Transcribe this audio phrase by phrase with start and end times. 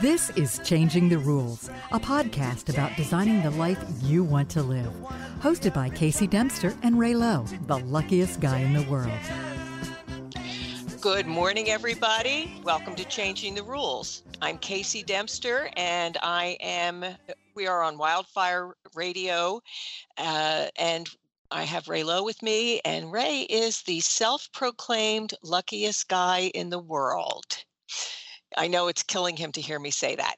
[0.00, 4.92] This is Changing the Rules, a podcast about designing the life you want to live.
[5.40, 9.10] Hosted by Casey Dempster and Ray Lowe, the luckiest guy in the world.
[11.00, 12.60] Good morning, everybody.
[12.62, 14.22] Welcome to Changing the Rules.
[14.40, 17.04] I'm Casey Dempster, and I am.
[17.54, 19.60] We are on Wildfire Radio,
[20.18, 21.08] uh, and
[21.50, 26.78] I have Ray Lowe with me, and Ray is the self-proclaimed luckiest guy in the
[26.78, 27.64] world.
[28.56, 30.36] I know it's killing him to hear me say that.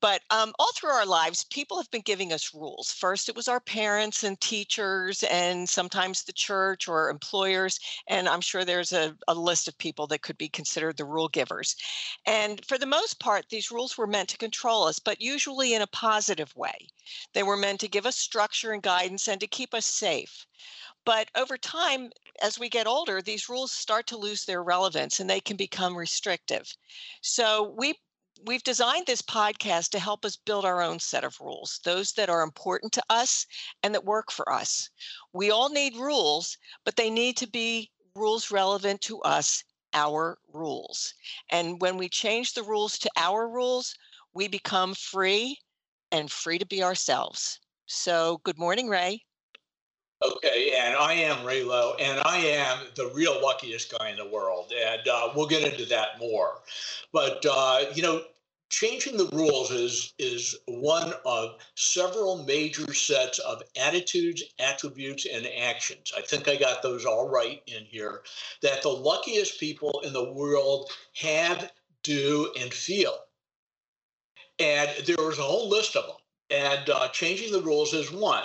[0.00, 2.90] But um, all through our lives, people have been giving us rules.
[2.90, 7.78] First, it was our parents and teachers, and sometimes the church or employers.
[8.08, 11.28] And I'm sure there's a, a list of people that could be considered the rule
[11.28, 11.76] givers.
[12.26, 15.82] And for the most part, these rules were meant to control us, but usually in
[15.82, 16.88] a positive way.
[17.34, 20.46] They were meant to give us structure and guidance and to keep us safe.
[21.08, 22.12] But over time,
[22.42, 25.96] as we get older, these rules start to lose their relevance and they can become
[25.96, 26.76] restrictive.
[27.22, 27.94] So we
[28.44, 32.28] we've designed this podcast to help us build our own set of rules, those that
[32.28, 33.46] are important to us
[33.82, 34.90] and that work for us.
[35.32, 41.14] We all need rules, but they need to be rules relevant to us, our rules.
[41.48, 43.94] And when we change the rules to our rules,
[44.34, 45.58] we become free
[46.12, 47.60] and free to be ourselves.
[47.86, 49.24] So, good morning, Ray.
[50.20, 54.28] Okay, and I am Ray Lowe, and I am the real luckiest guy in the
[54.28, 56.60] world, and uh, we'll get into that more.
[57.12, 58.22] But uh, you know,
[58.68, 66.12] changing the rules is is one of several major sets of attitudes, attributes, and actions.
[66.16, 68.22] I think I got those all right in here.
[68.62, 71.70] That the luckiest people in the world have,
[72.02, 73.16] do, and feel,
[74.58, 76.16] and there's a whole list of them.
[76.50, 78.44] And uh, changing the rules is one.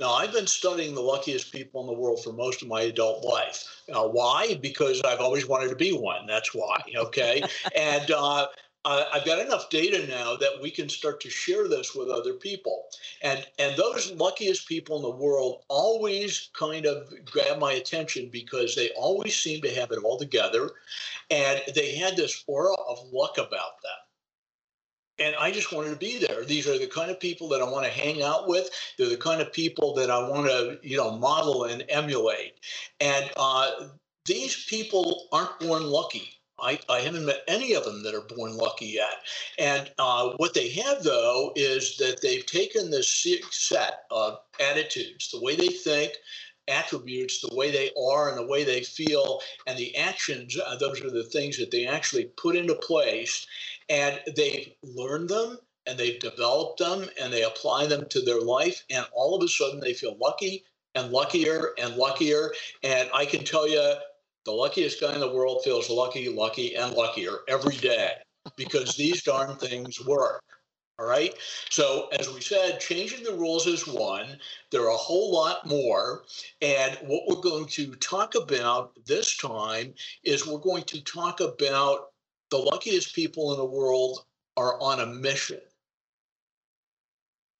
[0.00, 3.24] Now, I've been studying the luckiest people in the world for most of my adult
[3.24, 3.82] life.
[3.92, 4.58] Uh, why?
[4.60, 6.26] Because I've always wanted to be one.
[6.26, 6.80] That's why.
[6.96, 7.42] Okay.
[7.76, 8.46] and uh,
[8.84, 12.86] I've got enough data now that we can start to share this with other people.
[13.22, 18.74] And and those luckiest people in the world always kind of grab my attention because
[18.74, 20.70] they always seem to have it all together,
[21.30, 24.01] and they had this aura of luck about them
[25.22, 26.44] and I just wanted to be there.
[26.44, 28.68] These are the kind of people that I want to hang out with.
[28.98, 32.54] They're the kind of people that I want to, you know, model and emulate.
[33.00, 33.70] And uh,
[34.26, 36.28] these people aren't born lucky.
[36.58, 39.14] I, I haven't met any of them that are born lucky yet.
[39.58, 45.40] And uh, what they have, though, is that they've taken this set of attitudes, the
[45.40, 46.12] way they think,
[46.68, 51.02] attributes, the way they are and the way they feel, and the actions, uh, those
[51.02, 53.46] are the things that they actually put into place
[53.92, 58.82] and they've learned them and they've developed them and they apply them to their life
[58.90, 60.64] and all of a sudden they feel lucky
[60.94, 62.50] and luckier and luckier
[62.82, 63.94] and i can tell you
[64.44, 68.12] the luckiest guy in the world feels lucky lucky and luckier every day
[68.56, 70.42] because these darn things work
[70.98, 71.34] all right.
[71.70, 74.38] So, as we said, changing the rules is one.
[74.70, 76.22] There are a whole lot more.
[76.60, 82.11] And what we're going to talk about this time is we're going to talk about
[82.52, 84.26] the luckiest people in the world
[84.58, 85.60] are on a mission.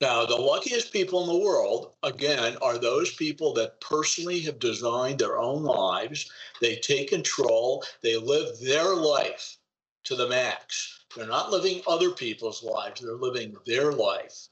[0.03, 5.19] Now, the luckiest people in the world, again, are those people that personally have designed
[5.19, 6.31] their own lives.
[6.61, 9.57] They take control, they live their life
[10.05, 11.05] to the max.
[11.17, 14.49] They're not living other people's lives, they're living their life.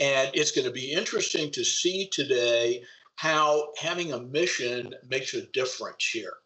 [0.00, 2.82] And it's going to be interesting to see today
[3.16, 6.36] how having a mission makes a difference here.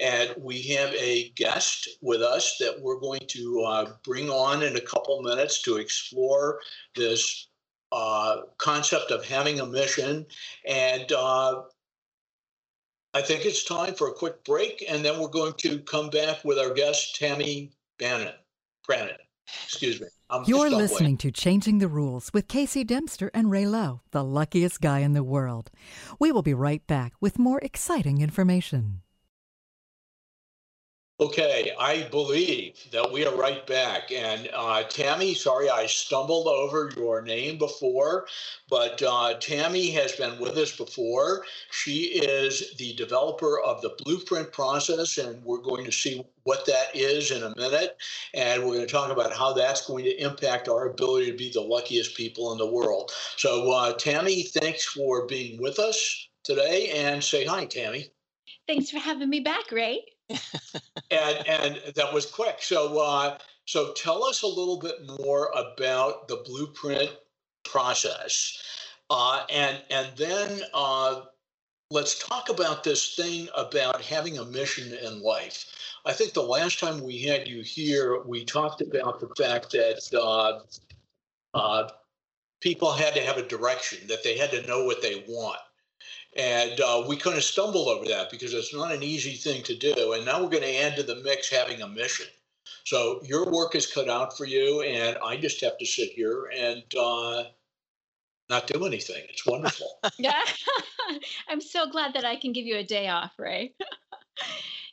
[0.00, 4.76] And we have a guest with us that we're going to uh, bring on in
[4.76, 6.60] a couple minutes to explore
[6.94, 7.48] this
[7.92, 10.26] uh, concept of having a mission.
[10.66, 11.62] And uh,
[13.14, 16.44] I think it's time for a quick break, and then we're going to come back
[16.44, 18.34] with our guest, Tammy Bannon.
[18.86, 19.16] Brannon.
[19.64, 20.08] Excuse me.
[20.28, 24.80] I'm You're listening to Changing the Rules with Casey Dempster and Ray Lowe, the luckiest
[24.80, 25.70] guy in the world.
[26.18, 29.03] We will be right back with more exciting information.
[31.20, 34.10] Okay, I believe that we are right back.
[34.10, 38.26] And uh, Tammy, sorry I stumbled over your name before,
[38.68, 41.44] but uh, Tammy has been with us before.
[41.70, 46.88] She is the developer of the blueprint process, and we're going to see what that
[46.94, 47.96] is in a minute.
[48.34, 51.52] And we're going to talk about how that's going to impact our ability to be
[51.52, 53.12] the luckiest people in the world.
[53.36, 58.08] So, uh, Tammy, thanks for being with us today, and say hi, Tammy.
[58.66, 62.62] Thanks for having me back, Ray and and that was quick.
[62.62, 67.10] So uh, so tell us a little bit more about the blueprint
[67.64, 68.62] process,
[69.10, 71.22] uh, and and then uh,
[71.90, 75.66] let's talk about this thing about having a mission in life.
[76.06, 80.02] I think the last time we had you here, we talked about the fact that
[80.12, 80.60] uh,
[81.56, 81.88] uh,
[82.60, 85.58] people had to have a direction, that they had to know what they want.
[86.36, 89.76] And uh, we kind of stumbled over that because it's not an easy thing to
[89.76, 90.14] do.
[90.14, 92.26] And now we're going to add to the mix having a mission.
[92.84, 96.50] So your work is cut out for you, and I just have to sit here
[96.54, 97.44] and uh,
[98.50, 99.22] not do anything.
[99.28, 99.98] It's wonderful.
[100.18, 100.42] yeah,
[101.48, 103.74] I'm so glad that I can give you a day off, Ray.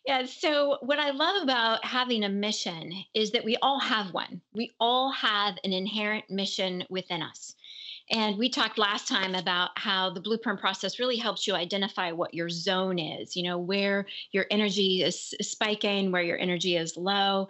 [0.06, 0.26] yeah.
[0.26, 4.42] So what I love about having a mission is that we all have one.
[4.54, 7.56] We all have an inherent mission within us.
[8.12, 12.34] And we talked last time about how the blueprint process really helps you identify what
[12.34, 17.48] your zone is, you know, where your energy is spiking, where your energy is low.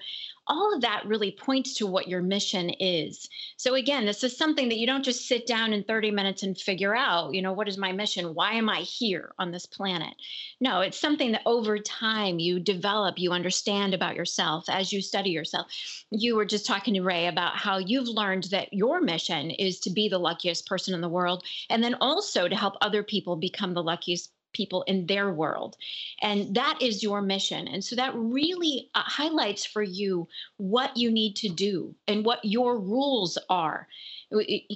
[0.51, 3.29] All of that really points to what your mission is.
[3.55, 6.57] So, again, this is something that you don't just sit down in 30 minutes and
[6.57, 8.35] figure out, you know, what is my mission?
[8.35, 10.13] Why am I here on this planet?
[10.59, 15.29] No, it's something that over time you develop, you understand about yourself as you study
[15.29, 15.67] yourself.
[16.09, 19.89] You were just talking to Ray about how you've learned that your mission is to
[19.89, 23.73] be the luckiest person in the world and then also to help other people become
[23.73, 25.77] the luckiest people in their world.
[26.21, 27.67] And that is your mission.
[27.67, 30.27] And so that really uh, highlights for you
[30.57, 33.87] what you need to do and what your rules are.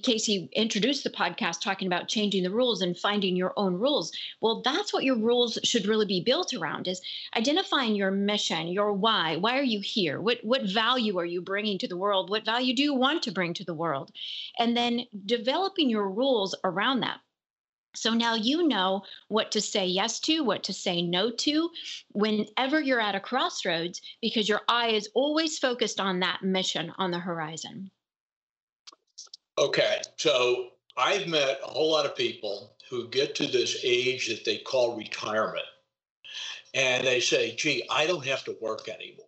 [0.04, 4.12] Casey introduced the podcast talking about changing the rules and finding your own rules.
[4.42, 7.02] Well, that's what your rules should really be built around is
[7.36, 9.38] identifying your mission, your why.
[9.38, 10.20] Why are you here?
[10.20, 12.30] What what value are you bringing to the world?
[12.30, 14.12] What value do you want to bring to the world?
[14.60, 17.22] And then developing your rules around that.
[17.96, 21.70] So now you know what to say yes to, what to say no to
[22.12, 27.12] whenever you're at a crossroads because your eye is always focused on that mission on
[27.12, 27.90] the horizon.
[29.58, 30.02] Okay.
[30.18, 34.58] So I've met a whole lot of people who get to this age that they
[34.58, 35.66] call retirement.
[36.74, 39.28] And they say, gee, I don't have to work anymore.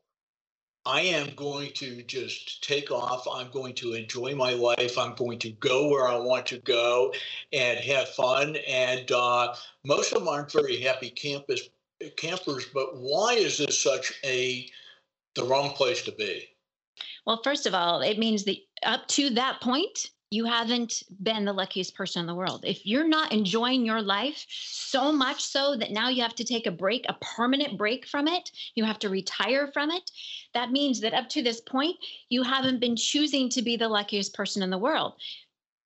[0.87, 3.27] I am going to just take off.
[3.29, 4.97] I'm going to enjoy my life.
[4.97, 7.13] I'm going to go where I want to go
[7.51, 8.55] and have fun.
[8.65, 9.53] And uh,
[9.83, 11.69] most of them aren't very happy campus
[12.15, 12.67] campers.
[12.73, 14.69] But why is this such a
[15.35, 16.47] the wrong place to be?
[17.25, 21.53] Well, first of all, it means that up to that point, you haven't been the
[21.53, 22.65] luckiest person in the world.
[22.65, 26.67] If you're not enjoying your life so much so that now you have to take
[26.67, 30.11] a break, a permanent break from it, you have to retire from it,
[30.53, 31.95] that means that up to this point,
[32.29, 35.13] you haven't been choosing to be the luckiest person in the world.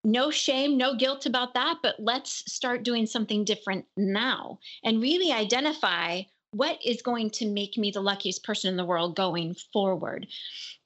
[0.04, 5.32] No shame, no guilt about that, but let's start doing something different now and really
[5.32, 10.26] identify what is going to make me the luckiest person in the world going forward.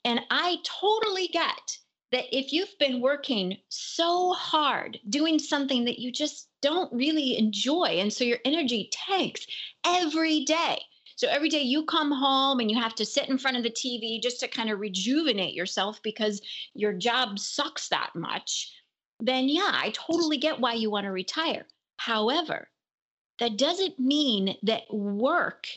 [0.04, 1.78] And I totally get
[2.16, 7.98] that if you've been working so hard doing something that you just don't really enjoy,
[8.00, 9.46] and so your energy tanks
[9.86, 10.82] every day.
[11.18, 13.70] So every day you come home and you have to sit in front of the
[13.70, 16.42] TV just to kind of rejuvenate yourself because
[16.74, 18.74] your job sucks that much,
[19.20, 21.68] then yeah, I totally get why you want to retire.
[21.98, 22.70] However,
[23.40, 25.68] that doesn't mean that work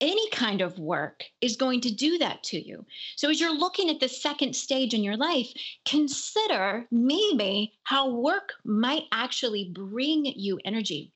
[0.00, 2.84] any kind of work is going to do that to you.
[3.16, 5.48] So, as you're looking at the second stage in your life,
[5.86, 11.12] consider maybe how work might actually bring you energy.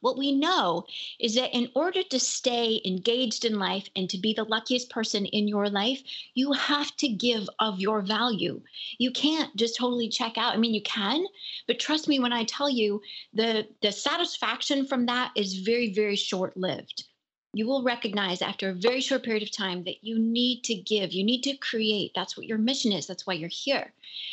[0.00, 0.84] What we know
[1.18, 5.24] is that in order to stay engaged in life and to be the luckiest person
[5.24, 6.02] in your life,
[6.34, 8.60] you have to give of your value.
[8.98, 10.52] You can't just totally check out.
[10.52, 11.24] I mean, you can,
[11.66, 13.00] but trust me when I tell you
[13.32, 17.04] the the satisfaction from that is very very short-lived
[17.54, 21.12] you will recognize after a very short period of time that you need to give,
[21.12, 22.12] you need to create.
[22.14, 23.06] That's what your mission is.
[23.06, 23.92] That's why you're here.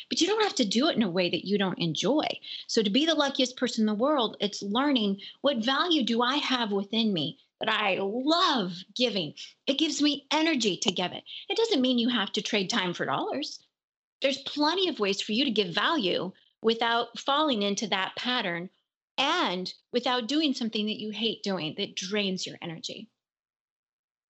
[0.10, 2.26] But you don't have to do it in a way that you don't enjoy.
[2.68, 6.38] So, to be the luckiest person in the world, it's learning what value do I
[6.38, 9.36] have within me that I love giving.
[9.68, 11.24] It gives me energy to give it.
[11.48, 13.60] It doesn't mean you have to trade time for dollars.
[14.22, 18.70] There's plenty of ways for you to give value without falling into that pattern
[19.22, 23.08] and without doing something that you hate doing that drains your energy.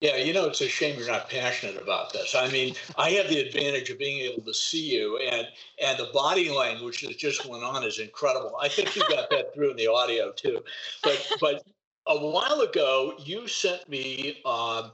[0.01, 2.33] Yeah, you know, it's a shame you're not passionate about this.
[2.33, 5.47] I mean, I have the advantage of being able to see you, and
[5.81, 8.57] and the body language that just went on is incredible.
[8.59, 10.63] I think you got that through in the audio too.
[11.03, 11.63] But but
[12.07, 14.89] a while ago, you sent me uh,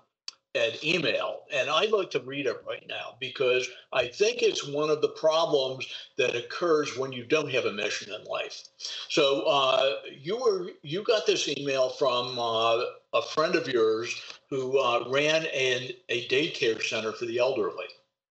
[0.58, 4.90] an email, and I'd like to read it right now because I think it's one
[4.90, 5.88] of the problems
[6.18, 8.64] that occurs when you don't have a mission in life.
[9.10, 12.82] So uh, you were you got this email from uh,
[13.14, 17.86] a friend of yours who uh, ran an, a daycare center for the elderly.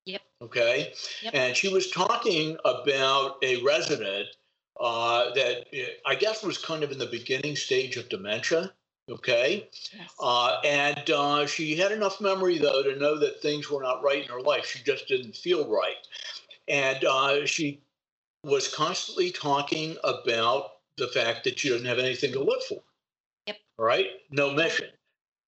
[0.04, 0.22] Yep.
[0.42, 0.92] Okay.
[1.22, 1.34] Yep.
[1.34, 4.28] And she was talking about a resident
[4.80, 5.66] uh, that
[6.04, 8.72] I guess was kind of in the beginning stage of dementia.
[9.08, 9.68] Okay.
[9.96, 10.10] Yes.
[10.20, 14.22] Uh, and uh, she had enough memory, though, to know that things were not right
[14.22, 14.66] in her life.
[14.66, 15.94] She just didn't feel right.
[16.68, 17.80] And uh, she
[18.42, 22.82] was constantly talking about the fact that she doesn't have anything to live for.
[23.46, 23.56] Yep.
[23.78, 24.06] Right?
[24.30, 24.88] No mission.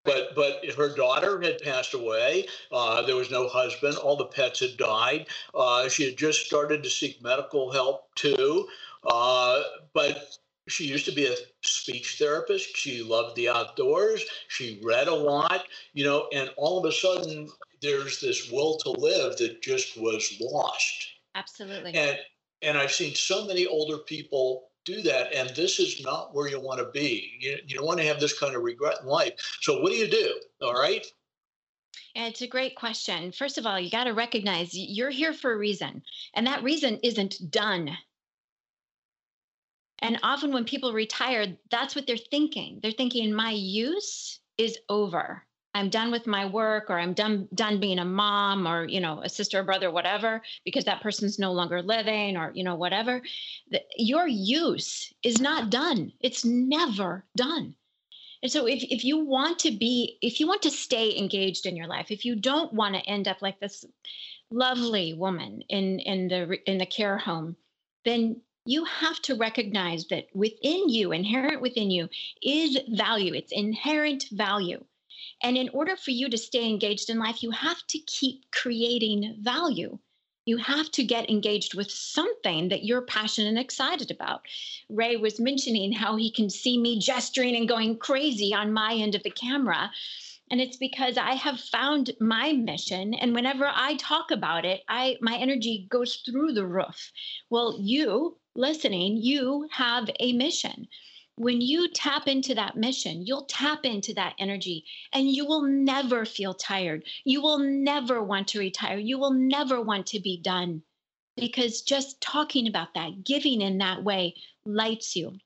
[0.04, 2.46] But but her daughter had passed away.
[2.72, 3.96] Uh, there was no husband.
[3.96, 5.26] All the pets had died.
[5.54, 8.68] Uh, she had just started to seek medical help too.
[9.04, 9.62] Uh,
[9.92, 12.76] but she used to be a speech therapist.
[12.76, 14.24] She loved the outdoors.
[14.48, 17.48] She read a lot, you know, and all of a sudden
[17.82, 21.08] there's this will to live that just was lost.
[21.34, 21.94] Absolutely.
[21.94, 22.18] And
[22.62, 26.60] and I've seen so many older people do that, and this is not where you
[26.60, 27.30] want to be.
[27.38, 29.34] You, you don't want to have this kind of regret in life.
[29.60, 30.34] So what do you do?
[30.62, 31.06] All right.
[32.14, 33.30] It's a great question.
[33.30, 36.02] First of all, you got to recognize you're here for a reason,
[36.34, 37.96] and that reason isn't done.
[40.00, 42.80] And often when people retire, that's what they're thinking.
[42.82, 45.44] They're thinking, my use is over.
[45.74, 49.20] I'm done with my work or I'm done done being a mom or you know
[49.22, 53.22] a sister or brother whatever because that person's no longer living or you know whatever
[53.70, 57.74] the, your use is not done it's never done
[58.42, 61.76] and so if, if you want to be if you want to stay engaged in
[61.76, 63.84] your life if you don't want to end up like this
[64.50, 67.54] lovely woman in in the in the care home
[68.04, 72.08] then you have to recognize that within you inherent within you
[72.42, 74.84] is value it's inherent value
[75.42, 79.36] and in order for you to stay engaged in life, you have to keep creating
[79.40, 79.98] value.
[80.44, 84.42] You have to get engaged with something that you're passionate and excited about.
[84.88, 89.14] Ray was mentioning how he can see me gesturing and going crazy on my end
[89.14, 89.92] of the camera.
[90.50, 93.12] And it's because I have found my mission.
[93.12, 97.12] And whenever I talk about it, I my energy goes through the roof.
[97.50, 100.88] Well, you listening, you have a mission
[101.38, 106.24] when you tap into that mission, you'll tap into that energy and you will never
[106.24, 107.04] feel tired.
[107.24, 108.98] You will never want to retire.
[108.98, 110.82] You will never want to be done
[111.36, 114.34] because just talking about that, giving in that way,
[114.64, 115.38] lights you.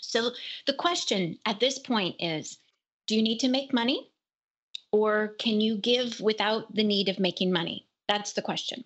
[0.00, 0.32] So
[0.66, 2.58] the question at this point is
[3.06, 4.10] do you need to make money
[4.90, 7.86] or can you give without the need of making money?
[8.08, 8.84] That's the question.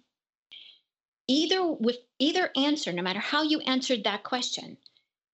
[1.29, 4.77] Either with either answer, no matter how you answered that question,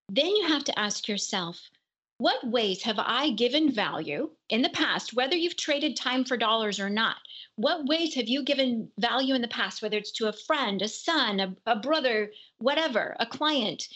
[0.08, 1.70] then you have to ask yourself,
[2.18, 6.78] what ways have I given value in the past, whether you've traded time for dollars
[6.78, 7.16] or not?
[7.56, 10.88] What ways have you given value in the past, whether it's to a friend, a
[10.88, 13.88] son, a, a brother, whatever, a client?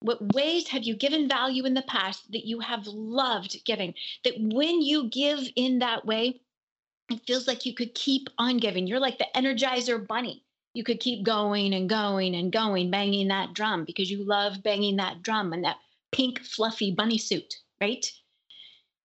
[0.00, 3.92] What ways have you given value in the past that you have loved giving?
[4.24, 6.40] That when you give in that way,
[7.10, 8.86] it feels like you could keep on giving.
[8.86, 10.45] You're like the Energizer Bunny
[10.76, 14.96] you could keep going and going and going, banging that drum because you love banging
[14.96, 15.78] that drum and that
[16.12, 18.12] pink, fluffy bunny suit, right?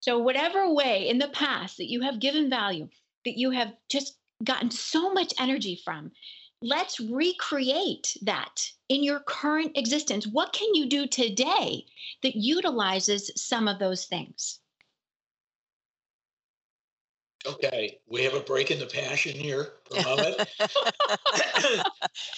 [0.02, 2.90] So, whatever way in the past that you have given value,
[3.26, 6.12] that you have just gotten so much energy from,
[6.62, 10.28] let's recreate that in your current existence.
[10.28, 11.86] What can you do today
[12.24, 14.60] that utilizes some of those things?
[17.46, 20.36] Okay, we have a break in the passion here for a moment.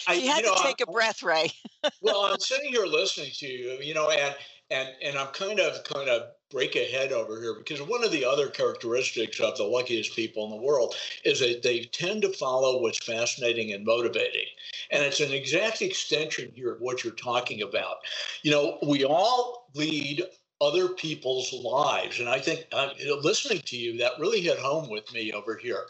[0.08, 1.52] I, you had you know, to take I'm, a breath, Ray.
[2.02, 4.36] well, I'm sitting here listening to you, you know, and
[4.72, 8.24] and and I'm kind of kind of break ahead over here because one of the
[8.24, 10.96] other characteristics of the luckiest people in the world
[11.26, 14.46] is that they tend to follow what's fascinating and motivating.
[14.92, 17.98] And it's an exact extension here of what you're talking about.
[18.44, 20.24] You know, we all lead
[20.64, 22.20] other people's lives.
[22.20, 22.90] And I think uh,
[23.22, 25.86] listening to you, that really hit home with me over here.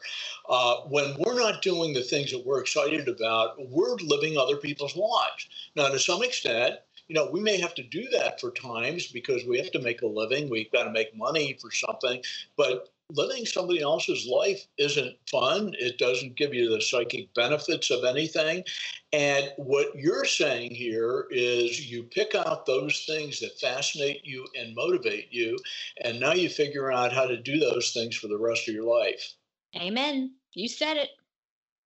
[0.50, 4.96] Uh, when we're not doing the things that we're excited about, we're living other people's
[4.96, 5.48] lives.
[5.76, 6.76] Now, to some extent,
[7.08, 10.02] you know, we may have to do that for times because we have to make
[10.02, 10.50] a living.
[10.50, 12.24] We've got to make money for something.
[12.58, 15.74] But living somebody else's life isn't fun.
[15.78, 18.64] It doesn't give you the psychic benefits of anything.
[19.12, 24.76] And what you're saying here is you pick out those things that fascinate you and
[24.76, 25.58] motivate you,
[26.04, 28.86] and now you figure out how to do those things for the rest of your
[28.86, 29.34] life.
[29.76, 30.34] Amen.
[30.54, 31.10] You said it.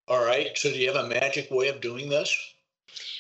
[0.07, 0.57] All right.
[0.57, 2.35] So, do you have a magic way of doing this?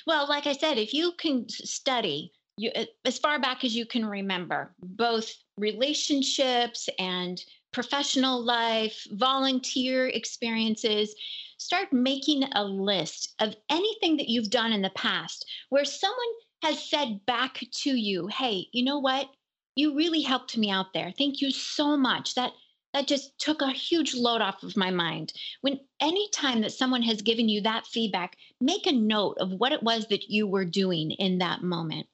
[0.05, 3.85] Well, like I said, if you can study you, uh, as far back as you
[3.85, 11.15] can remember, both relationships and professional life, volunteer experiences.
[11.57, 16.17] Start making a list of anything that you've done in the past where someone
[16.63, 19.29] has said back to you, hey, you know what?
[19.75, 21.13] You really helped me out there.
[21.17, 22.35] Thank you so much.
[22.35, 22.51] That
[22.93, 25.33] that just took a huge load off of my mind.
[25.61, 29.71] When any time that someone has given you that feedback, make a note of what
[29.71, 32.07] it was that you were doing in that moment.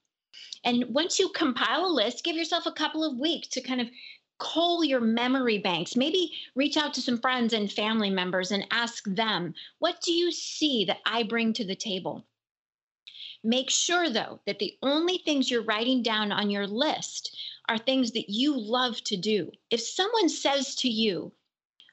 [0.65, 3.88] And once you compile a list, give yourself a couple of weeks to kind of
[4.43, 5.95] cull your memory banks.
[5.95, 10.31] Maybe reach out to some friends and family members and ask them, what do you
[10.31, 12.25] see that I bring to the table?
[13.41, 17.35] Make sure, though, that the only things you're writing down on your list
[17.69, 19.50] are things that you love to do.
[19.69, 21.31] If someone says to you,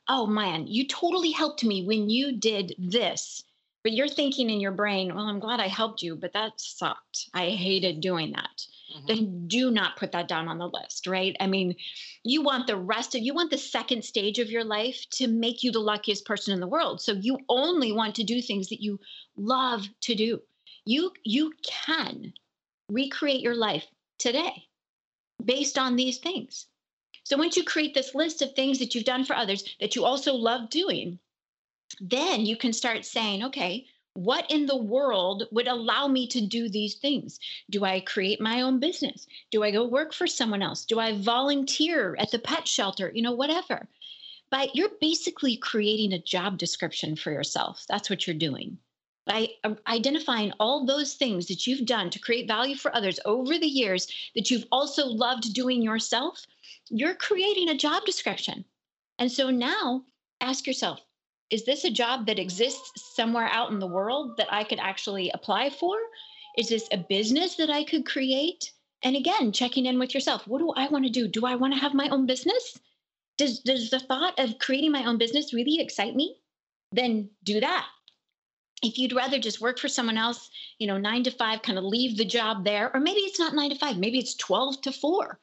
[0.08, 3.44] Oh man, you totally helped me when you did this,
[3.84, 7.30] but you're thinking in your brain, Well, I'm glad I helped you, but that sucked.
[7.32, 8.66] I hated doing that.
[8.90, 9.06] Mm-hmm.
[9.06, 11.36] Then do not put that down on the list, right?
[11.38, 11.76] I mean,
[12.24, 15.62] you want the rest of you want the second stage of your life to make
[15.62, 17.00] you the luckiest person in the world.
[17.00, 18.98] So you only want to do things that you
[19.36, 20.42] love to do.
[20.84, 22.32] You you can
[22.88, 23.86] recreate your life
[24.18, 24.66] today
[25.44, 26.66] based on these things.
[27.24, 30.04] So once you create this list of things that you've done for others that you
[30.04, 31.18] also love doing,
[32.00, 36.68] then you can start saying, okay, what in the world would allow me to do
[36.68, 37.38] these things?
[37.70, 39.26] Do I create my own business?
[39.50, 40.84] Do I go work for someone else?
[40.84, 43.10] Do I volunteer at the pet shelter?
[43.14, 43.88] You know, whatever.
[44.50, 47.84] But you're basically creating a job description for yourself.
[47.88, 48.78] That's what you're doing
[49.26, 53.58] by um, identifying all those things that you've done to create value for others over
[53.58, 56.44] the years that you've also loved doing yourself,
[56.88, 58.64] you're creating a job description.
[59.20, 60.02] And so now
[60.40, 61.00] ask yourself,
[61.50, 65.30] is this a job that exists somewhere out in the world that I could actually
[65.30, 65.96] apply for?
[66.56, 68.72] Is this a business that I could create?
[69.02, 70.46] And again, checking in with yourself.
[70.46, 71.28] What do I want to do?
[71.28, 72.78] Do I want to have my own business?
[73.38, 76.36] Does, does the thought of creating my own business really excite me?
[76.92, 77.86] Then do that
[78.82, 81.84] if you'd rather just work for someone else, you know, nine to five, kind of
[81.84, 84.92] leave the job there, or maybe it's not nine to five, maybe it's 12 to
[84.92, 85.38] four,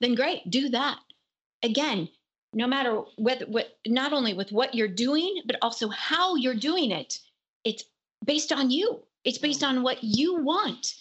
[0.00, 0.98] then great, do that.
[1.62, 2.08] Again,
[2.52, 6.90] no matter what, what not only with what you're doing, but also how you're doing
[6.90, 7.18] it,
[7.64, 7.84] it's
[8.24, 9.02] based on you.
[9.24, 9.68] It's based mm.
[9.68, 10.94] on what you want.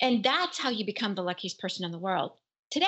[0.00, 2.32] And that's how you become the luckiest person in the world
[2.70, 2.86] today.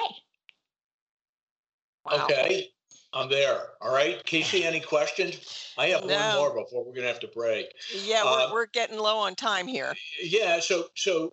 [2.04, 2.24] Wow.
[2.24, 2.68] Okay.
[3.14, 3.58] I'm there.
[3.80, 4.22] All right.
[4.24, 5.72] Casey, any questions?
[5.78, 6.16] I have no.
[6.16, 7.66] one more before we're going to have to break.
[8.04, 9.94] Yeah, we're, uh, we're getting low on time here.
[10.22, 10.60] Yeah.
[10.60, 11.32] So, so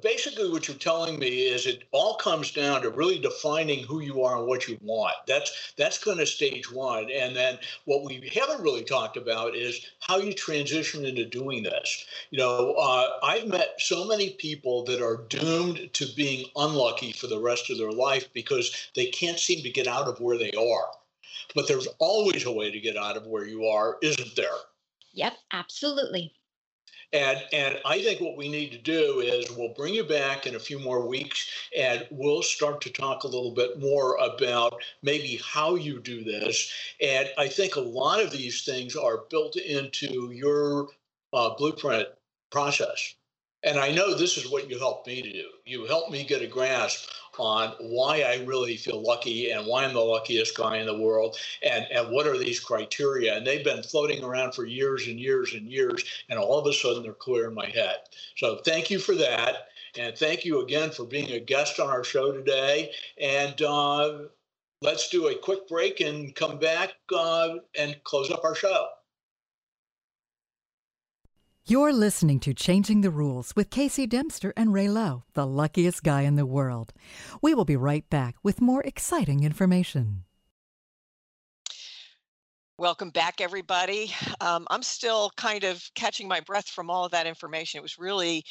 [0.00, 4.22] basically what you're telling me is it all comes down to really defining who you
[4.22, 8.30] are and what you want that's that's kind of stage one and then what we
[8.34, 13.46] haven't really talked about is how you transition into doing this you know uh, i've
[13.46, 17.92] met so many people that are doomed to being unlucky for the rest of their
[17.92, 20.88] life because they can't seem to get out of where they are
[21.54, 24.48] but there's always a way to get out of where you are, isn't there?
[25.12, 26.32] Yep, absolutely.
[27.12, 30.54] And and I think what we need to do is we'll bring you back in
[30.54, 31.46] a few more weeks
[31.76, 36.72] and we'll start to talk a little bit more about maybe how you do this.
[37.02, 40.88] And I think a lot of these things are built into your
[41.34, 42.08] uh, blueprint
[42.50, 43.14] process.
[43.64, 45.48] And I know this is what you helped me to do.
[45.66, 49.94] You helped me get a grasp on why I really feel lucky and why I'm
[49.94, 53.36] the luckiest guy in the world and, and what are these criteria.
[53.36, 56.04] And they've been floating around for years and years and years.
[56.28, 57.96] And all of a sudden they're clear in my head.
[58.36, 59.68] So thank you for that.
[59.98, 62.92] And thank you again for being a guest on our show today.
[63.20, 64.18] And uh,
[64.80, 68.88] let's do a quick break and come back uh, and close up our show.
[71.64, 76.22] You're listening to Changing the Rules with Casey Dempster and Ray Lowe, the luckiest guy
[76.22, 76.92] in the world.
[77.40, 80.24] We will be right back with more exciting information.
[82.78, 84.12] Welcome back, everybody.
[84.40, 87.78] Um, I'm still kind of catching my breath from all of that information.
[87.78, 88.44] It was really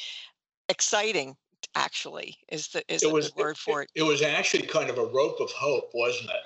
[0.70, 1.34] exciting,
[1.74, 4.00] actually, is the is it was, the word for it, it.
[4.00, 6.36] It was actually kind of a rope of hope, wasn't it?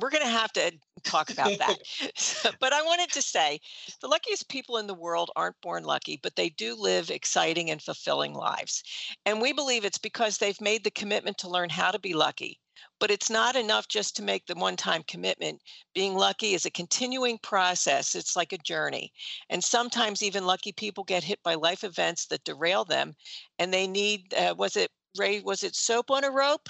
[0.00, 0.72] We're going to have to
[1.04, 1.78] talk about that.
[2.60, 3.60] but I wanted to say
[4.00, 7.82] the luckiest people in the world aren't born lucky, but they do live exciting and
[7.82, 8.82] fulfilling lives.
[9.26, 12.60] And we believe it's because they've made the commitment to learn how to be lucky.
[12.98, 15.60] But it's not enough just to make the one time commitment.
[15.94, 19.12] Being lucky is a continuing process, it's like a journey.
[19.50, 23.14] And sometimes even lucky people get hit by life events that derail them.
[23.58, 26.68] And they need, uh, was it, Ray, was it soap on a rope?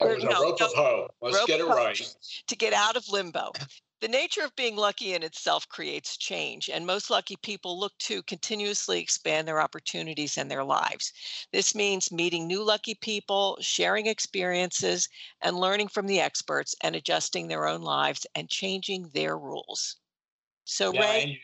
[0.00, 1.10] Or, no, rope no, of.
[1.20, 2.00] Let's get it right.
[2.46, 3.52] To get out of limbo.
[4.00, 8.22] The nature of being lucky in itself creates change, and most lucky people look to
[8.22, 11.12] continuously expand their opportunities and their lives.
[11.52, 15.08] This means meeting new lucky people, sharing experiences,
[15.40, 19.96] and learning from the experts and adjusting their own lives and changing their rules.
[20.64, 21.40] So, yeah, Ray,